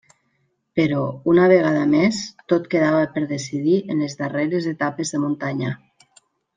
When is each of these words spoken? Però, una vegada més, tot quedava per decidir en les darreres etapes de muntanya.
Però, 0.79 1.01
una 1.33 1.45
vegada 1.51 1.83
més, 1.91 2.23
tot 2.55 2.67
quedava 2.73 3.05
per 3.17 3.25
decidir 3.35 3.77
en 3.87 4.05
les 4.07 4.21
darreres 4.25 4.69
etapes 4.77 5.17
de 5.17 5.25
muntanya. 5.29 5.81